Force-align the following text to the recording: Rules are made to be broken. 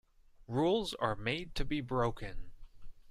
Rules 0.47 0.95
are 0.95 1.15
made 1.15 1.53
to 1.53 1.63
be 1.63 1.79
broken. 1.79 2.53